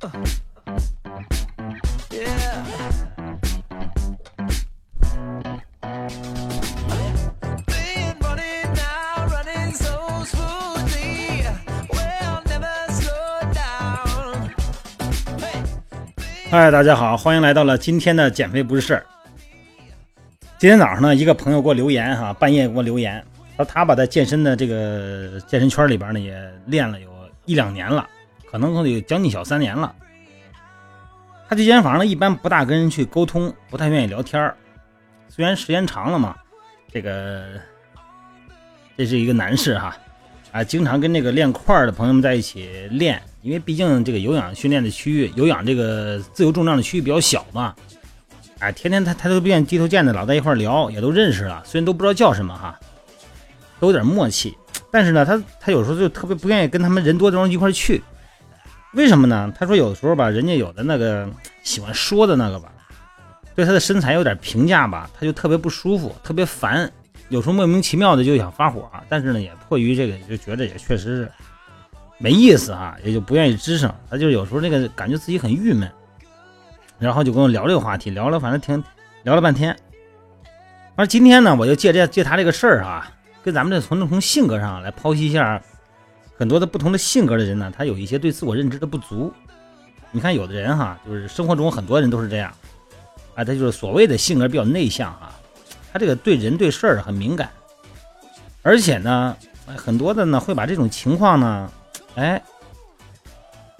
[0.00, 0.08] 嗨，
[16.70, 19.04] 大家好，欢迎来到了今天的减肥不是事儿。
[20.56, 23.22] 今天早上呢，一个朋友给我留言哈，半夜给我留言，
[23.56, 27.10] 说他把在健身的这个健身圈里边呢，也练了有
[27.44, 28.08] 一两年了，
[28.50, 29.94] 可能都有将近小三年了。
[31.48, 34.52] 他这间房呢，一般不大跟人去沟通，不太愿意聊天
[35.28, 36.36] 虽然时间长了嘛，
[36.92, 37.44] 这个
[38.96, 39.96] 这是一个男士哈，
[40.52, 43.20] 啊，经常跟那个练块的朋友们在一起练。
[43.42, 47.74] 因为毕竟这个有氧训练的区域，有氧这个自由重量的区域比较小嘛，
[48.58, 52.78] 哎，天天他他都不愿意低头见的，老在一块聊，也都认识了，虽然都不知道叫什么哈，
[53.78, 54.54] 都有点默契。
[54.90, 58.02] 但是呢，他他有时候就特别不愿意跟他们人多的地方一块去，
[58.92, 59.52] 为什么呢？
[59.56, 61.28] 他说有的时候吧，人家有的那个
[61.62, 62.72] 喜欢说的那个吧，
[63.54, 66.90] 对他的身材有点评价吧，他就特别不舒服，特别烦，
[67.28, 71.32] 有时候莫名其妙的就想发火，但是呢，也迫于这个，就觉得也确实是。
[72.22, 73.90] 没意思啊，也就不愿意吱声。
[74.10, 75.90] 他就有时候那个感觉自己很郁闷，
[76.98, 78.84] 然后就跟我聊这个话题，聊了反正挺
[79.22, 79.74] 聊了半天。
[80.96, 83.10] 而今天呢，我就借这借他这个事儿啊，
[83.42, 85.62] 跟咱们这从从性格上来剖析一下
[86.40, 89.30] 很多的不同的性格的人呢，他有一些对自我认知的不足。
[90.10, 92.50] 你看有的人哈，就是生活中很多人都是这样
[93.34, 95.30] 啊，他就是所谓的性格比较内向哈，
[95.92, 97.50] 他这个对人对事儿很敏感，
[98.62, 99.36] 而且呢，
[99.76, 101.70] 很多的呢会把这种情况呢。
[102.14, 102.42] 哎，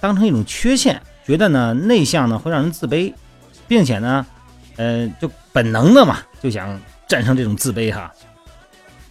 [0.00, 3.14] 当成一种缺陷，觉得呢内向呢会让人自卑，
[3.68, 4.26] 并且呢，
[4.76, 8.12] 呃，就本能的嘛，就想战胜这种自卑哈。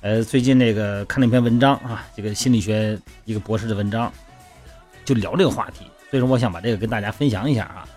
[0.01, 4.11] 呃，最近那个看了一篇文章啊，这个心理学一个博士的文章，
[5.03, 7.87] 就聊这个话题，所以说我想把这个跟大家分享一下啊。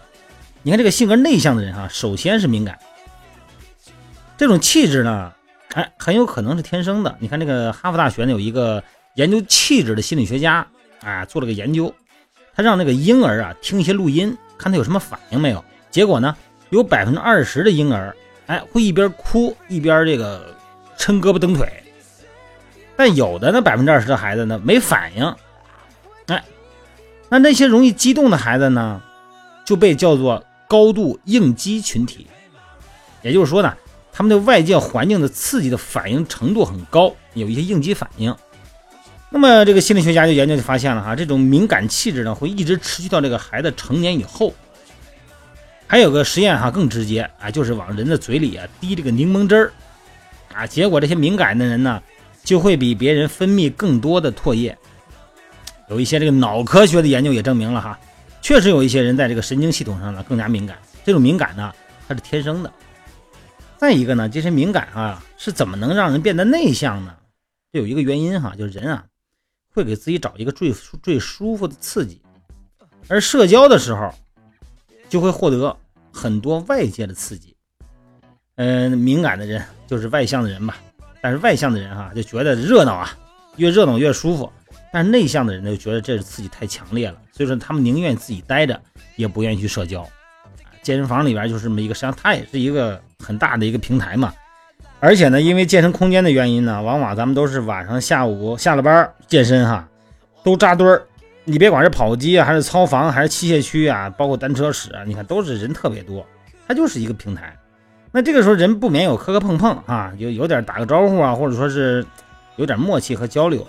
[0.62, 2.78] 你看这个性格内向的人哈，首先是敏感，
[4.36, 5.32] 这种气质呢，
[5.74, 7.16] 哎，很有可能是天生的。
[7.20, 8.82] 你看这个哈佛大学呢有一个
[9.14, 10.66] 研究气质的心理学家。
[11.02, 11.94] 啊，做了个研究，
[12.54, 15.64] 他让那个婴儿啊听一些录音，看他有什么反应没有。
[15.90, 16.36] 结果呢，
[16.68, 20.54] 有百分之二十的婴儿，哎，会一边哭一边这个
[20.98, 21.66] 抻胳膊蹬腿。
[23.00, 25.34] 但有的那百分之二十的孩子呢，没反应。
[26.26, 26.44] 哎，
[27.30, 29.00] 那那些容易激动的孩子呢，
[29.64, 32.26] 就被叫做高度应激群体。
[33.22, 33.74] 也就是说呢，
[34.12, 38.36] 他们对外界环境的刺激的反应程度很高，有一些应激反应。
[39.30, 44.52] 那么这个心理学家就研究就发现了哈，这种敏感气质呢会一直持续到这个孩子成年以后。
[45.86, 49.72] 还有个实验哈更直接啊，就是往人的嘴里啊滴这个柠檬汁儿
[50.52, 52.02] 啊，结果这些敏感的人呢
[52.50, 54.76] 就会比别人分泌更多的唾液。
[55.88, 57.96] 有一些这个脑科学的研究也证明了哈，
[58.42, 60.76] 确实有一些人在这个神经系统上呢更加敏感。
[61.04, 61.72] 这种敏感呢
[62.08, 62.72] 它是天生的。
[63.78, 67.14] 再一个呢，这些敏感啊是怎么能让人变得内向呢？
[67.72, 69.04] 这有一个原因哈，就是人啊。
[69.72, 72.20] 会给自己找一个最最舒服的刺激，
[73.06, 74.12] 而社交的时候
[75.08, 75.76] 就会获得
[76.12, 77.54] 很多外界的刺激。
[78.56, 80.76] 嗯，敏感的人就是外向的人吧，
[81.20, 83.16] 但是外向的人哈就觉得热闹啊，
[83.56, 84.50] 越热闹越舒服。
[84.92, 88.80] 但是内向的人呢就觉得这是刺激太强烈了，所以说他们宁愿自己待着，
[89.16, 90.04] 也不愿意去社交。
[90.82, 94.32] 健身房里边就是这么一个，实际上它也是一个很大的一个平台嘛。
[94.98, 99.88] 而且呢，因为健身空间的原因呢，往往咱们都是晚上、下午下了班健身哈，
[100.42, 101.02] 都扎堆儿。
[101.44, 106.26] 你别管是跑步机啊，还是操房，还是器械区啊，包括单车室啊，你看都是人特别多，
[106.66, 107.56] 它就是一个平台。
[108.12, 112.04] 那这个时候人不免有磕磕碰碰啊，有有点打个招呼啊，或者说是
[112.56, 113.66] 有点默契和交流，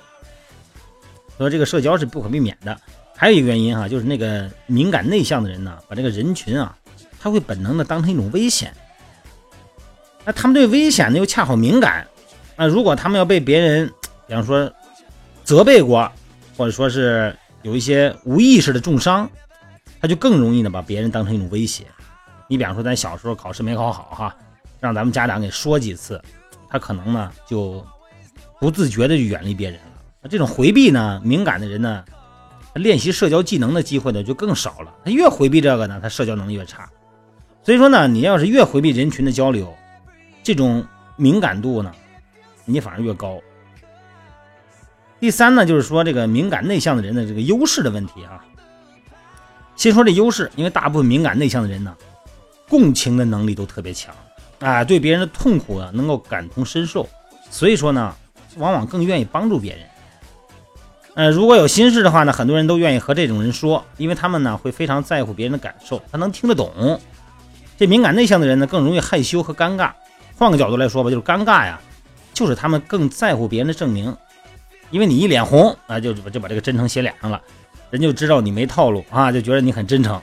[1.37, 2.75] 所以这个社交是不可避免的。
[3.15, 6.75] 还有一个原因哈，就是那个敏感内向的人呢，把这个人群啊，
[7.19, 8.73] 他会本能的当成一种危险。
[10.25, 12.07] 那他们对危险呢又恰好敏感，
[12.55, 13.87] 那如果他们要被别人，
[14.25, 14.71] 比方说
[15.43, 16.11] 责备过，
[16.57, 19.29] 或者说是有一些无意识的重伤，
[19.99, 21.85] 他就更容易呢把别人当成一种威胁。
[22.51, 24.35] 你比方说咱小时候考试没考好哈，
[24.81, 26.21] 让咱们家长给说几次，
[26.69, 27.81] 他可能呢就
[28.59, 30.27] 不自觉的就远离别人了。
[30.29, 32.03] 这种回避呢，敏感的人呢，
[32.73, 34.93] 练习社交技能的机会呢就更少了。
[35.05, 36.89] 他越回避这个呢，他社交能力越差。
[37.63, 39.73] 所以说呢，你要是越回避人群的交流，
[40.43, 41.89] 这种敏感度呢，
[42.65, 43.39] 你反而越高。
[45.21, 48.43] 第三呢，就是说这个敏感内向的人的这个优势的问题啊。
[49.77, 51.95] 先说这优势，因为大部分敏感内向的人呢，
[52.71, 54.15] 共情的能力都特别强
[54.59, 57.05] 啊，对别人的痛苦呢能够感同身受，
[57.49, 58.15] 所以说呢，
[58.55, 59.81] 往往更愿意帮助别人。
[61.15, 66.97] 呃，如果有心事的话呢，很多人都愿意和这种人说，因为他们呢会非常在乎别人的感受，他能听得懂。
[67.77, 69.91] 这敏感内向的人呢，更容易害羞和尴尬。
[70.37, 71.77] 换个角度来说吧，就是尴尬呀，
[72.33, 74.15] 就是他们更在乎别人的证明。
[74.91, 77.41] 因为你一脸红啊，就就把这个真诚写脸上了，
[77.89, 80.21] 人就知道你没套路啊，就觉得你很真诚。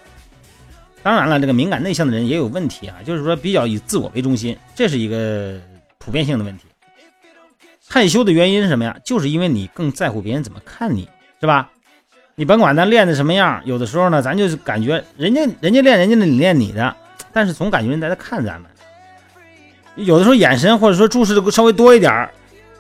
[1.03, 5.59] 当然了，这个敏感内向的人也有问题啊，就是说比较以自我为中心，这是一个
[5.99, 6.65] 普遍性的问题。
[7.89, 8.97] 害羞的原因是什么呀？
[9.05, 11.09] 就是因为你更在乎别人怎么看你，
[11.41, 11.71] 是吧？
[12.35, 16.95] 你甭管咱练的什么样，有的时候呢，咱就是感觉人家人家练人家的，你练你的，
[17.33, 18.71] 但是总感觉人家在看咱们。
[19.97, 22.31] 有的时候眼神或者说注视的稍微多一点儿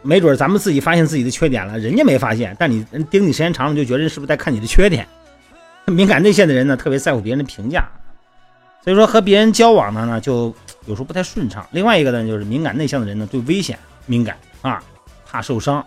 [0.02, 5.06] 没准咱们自己发现自己的缺点了，人家没发现，但你盯你时间长了，就觉得人是不是在看你的缺点？
[5.86, 7.88] 敏感内向的人呢，特别在乎别人的评价，
[8.82, 10.54] 所以说和别人交往呢，呢就
[10.86, 11.66] 有时候不太顺畅。
[11.72, 14.82] 另外一个呢，就是敏感内向的人呢，对危险敏感啊。
[15.30, 15.84] 怕受伤，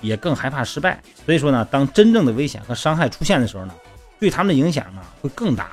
[0.00, 1.02] 也更害怕失败。
[1.24, 3.74] 所以说呢，当真正的危险和伤害出现的时候呢，
[4.20, 5.72] 对他们的影响呢会更大。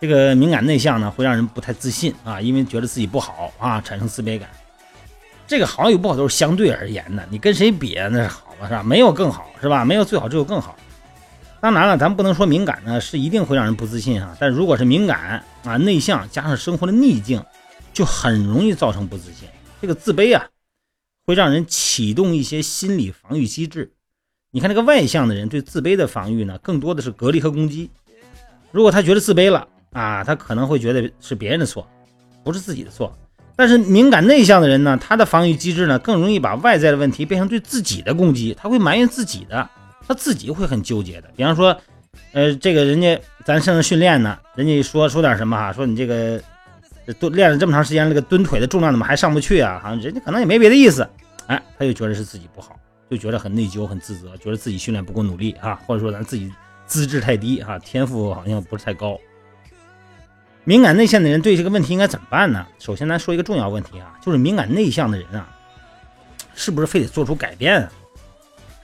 [0.00, 4.48] 这个敏感内向呢，会让人不太自信啊，因为觉得自己不好啊，产生自卑感。
[5.46, 8.82] 这个好与不好都是相对而言的，你跟谁比那是好了是吧？
[8.82, 9.84] 没有更好是吧？
[9.84, 10.74] 没有最好，只有更好。
[11.60, 17.42] 当然了，咱不能说敏感呢是一定会让人不自信哈，但如果是敏感啊、内向加上生活的逆境，
[17.92, 19.48] 就很容易造成不自信。
[19.80, 20.46] 这个自卑啊。
[21.28, 23.90] 会让人启动一些心理防御机制。
[24.52, 27.90] 你看，这个外向的人对自卑的防御呢，更多的是隔离和攻击。
[28.70, 31.84] 如果他觉得自卑了啊，他可能会觉得是别人的错，
[32.44, 33.12] 不是自己的错。
[33.56, 38.56] 但是敏感内向的人呢，他的防御机制呢，更容易把外在的问题变成对自己的攻击。
[38.56, 39.68] 他会埋怨自己的，
[40.06, 41.28] 他自己会很纠结的。
[41.36, 41.78] 比方说，
[42.32, 46.40] 呃，这个人家咱正在训练呢，人家说说点什么哈，说你这个。
[47.20, 49.78] 蹲练了这么长时间，这个蹲腿的重量怎么还上不去啊？
[49.80, 51.08] 好像人家可能也没别的意思，
[51.46, 52.76] 哎，他就觉得是自己不好，
[53.08, 56.52] 就觉得很内疚、很自责，觉得自己训练不够努力啊，或者说咱自己
[56.84, 59.16] 资质太低啊，天赋好像不是太高。
[60.64, 62.66] 敏感内向的人对这个问题应该怎么办呢？
[62.80, 65.48] 首先，咱说一个重要问题啊，就是敏感内向的人啊，
[66.56, 67.92] 是不是非得做出改变啊？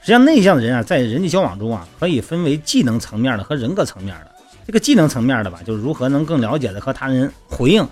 [0.03, 4.31] 实际上，内向的人啊，在人际交往中啊，可以分为技能层面的和人格层面的。
[4.67, 7.87] 这个技能层面的吧，就是如何能更了解的和他人回应。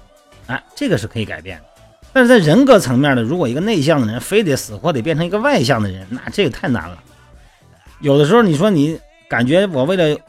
[0.47, 1.63] 哎，这个是可以改变的，
[2.11, 7.01] 但是在人格层面的，如果一个内向的人非得死活得变成一个外向的人，那这个太难了。
[8.01, 8.99] 有的时候你说你
[9.29, 10.19] 感觉我为了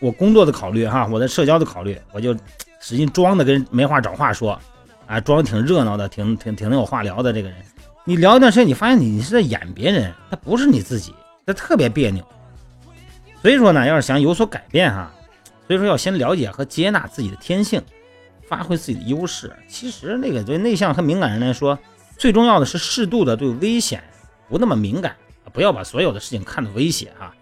[0.00, 2.36] 我工作的考虑哈，我的社交的考虑，我就
[2.80, 4.60] 使劲装的跟没话找话说，
[5.06, 7.56] 啊，装的挺热闹的，挺挺挺能有话聊的这个人，
[8.04, 11.14] 你聊一段时间，你发现你你是在演别人，他不是你自己，
[11.52, 12.24] 他特别别扭。
[13.42, 15.10] 所以说呢，要是想有所改变哈，
[15.66, 17.82] 所以说要先了解和接纳自己的天性。
[18.48, 21.78] 发挥自己的优势，其实那个对内向和敏感人来说，
[22.18, 24.02] 最重要的是适度的对危险
[24.48, 25.14] 不那么敏感
[25.52, 27.32] 不要把所有的事情看作威胁哈，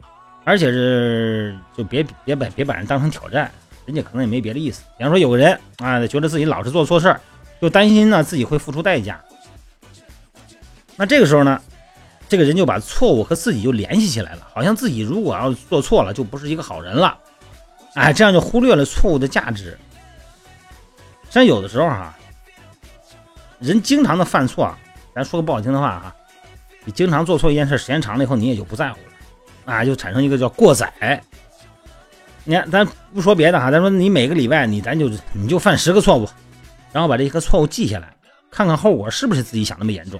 [0.45, 3.51] 而且是就别别把别把人当成挑战，
[3.87, 4.83] 人家可能也没别的意思。
[4.99, 7.19] 比方说有个人啊，觉得自己老是做错事儿，
[7.59, 9.19] 就担心呢自己会付出代价，
[10.97, 11.59] 那这个时候呢，
[12.29, 17.17] 这个人就把错误和自己就联系起来了，好像自己如果要做错了，就不是一个好人了，
[17.95, 19.77] 哎，这样就忽略了错误的价值。
[21.31, 22.15] 像有的时候哈，
[23.59, 24.75] 人经常的犯错，
[25.15, 26.15] 咱说个不好听的话哈，
[26.85, 30.93] 你经常做错一件事，时间长了以后，你也就不在乎了，啊，就产生一个叫过载。
[32.45, 36.29] 你看，咱不说别的哈，咱说你每个礼拜你咱就你就犯十个错误，
[36.93, 38.15] 然后把这些个错误记下来，
[38.51, 40.19] 看看后果是不是自己想那么严重，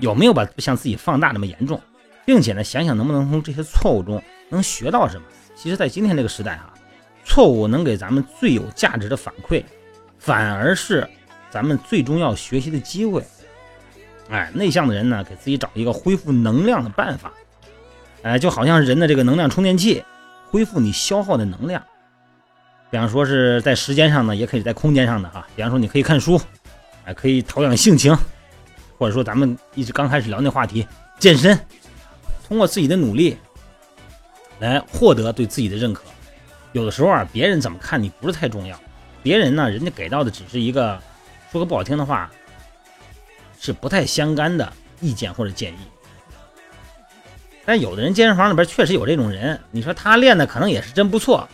[0.00, 1.80] 有没有把像自己放大那么严重，
[2.24, 5.26] 并且呢，想想能不能从这些错误中能学到什么。
[5.54, 6.72] 其实，在今天这个时代哈，
[7.24, 9.62] 错误能给咱们最有价值的反馈。
[10.18, 11.08] 反而是
[11.48, 13.24] 咱们最终要学习的机会。
[14.28, 17.32] 哎，内向的人呢，给自己找一个恢复能量的办法。
[18.22, 20.04] 哎，就好像人的这个能量充电器，
[20.50, 21.82] 恢复你消耗的能量。
[22.90, 25.46] 比方说是在时间上呢，也可以在空间上的哈。
[25.56, 26.38] 比方说你可以看书，
[27.06, 28.14] 哎，可以陶养性情，
[29.00, 30.86] 或者说咱们一直刚开始聊那话题，
[31.18, 31.58] 健身，
[32.46, 33.34] 通过自己的努力
[34.58, 36.02] 来获得对自己的认可。
[36.72, 38.78] 有的时候啊，别人怎么看你不是太重要。
[39.22, 41.00] 别人呢，人家给到的只是一个，
[41.50, 42.30] 说个不好听的话，
[43.58, 45.78] 是不太相干的意见或者建议。
[47.64, 51.48] 但有的人健身房里边确实有这种人，你说他练的可能也是真不错，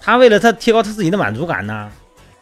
[0.00, 1.92] 他为了他提高他自己的满足感呢，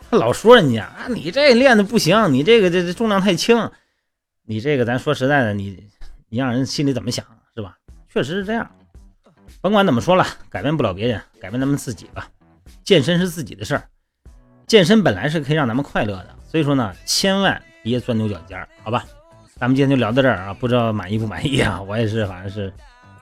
[0.08, 3.68] 他老说人家啊，你这练的不行，你这个这这重量太轻，
[4.44, 5.88] 你这个咱说实在的，你
[6.28, 7.76] 你让人心里怎么想是吧？
[8.12, 8.68] 确实是这样。
[9.60, 12.28] 甭管怎么说了，改变不了别人，改变咱们自己吧。
[12.82, 13.84] 健身是自己的事儿。
[14.66, 19.04] 健身本来是可以让咱们快乐的，所以说呢，千万别钻牛角尖儿，好吧？
[19.56, 21.80] 咱们今天就聊到这儿啊，不知道满意不满意啊？
[21.80, 22.72] 我也是，反正是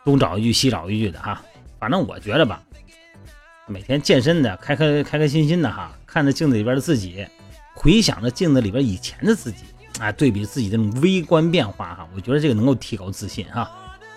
[0.04, 1.42] 东找一句西找一句的哈。
[1.78, 2.62] 反正我觉得吧，
[3.66, 7.26] 每天健身的开开开开心心的哈，看着镜子里边的自己，
[7.74, 9.64] 回想着镜子里边以前的自己，
[10.00, 13.71] 啊，对比自己这种微观变化哈，我觉得这个能够提高自信哈。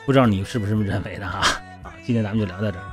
[0.06, 1.40] 不知道你是不是这么认为的哈？
[1.84, 2.93] 啊，今天咱们就聊到这儿。